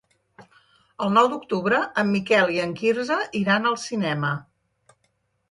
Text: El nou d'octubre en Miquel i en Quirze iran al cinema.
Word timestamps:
El 1.07 1.11
nou 1.17 1.29
d'octubre 1.33 1.81
en 2.05 2.09
Miquel 2.15 2.55
i 2.57 2.59
en 2.65 2.73
Quirze 2.81 3.19
iran 3.43 3.71
al 3.75 3.79
cinema. 3.85 4.35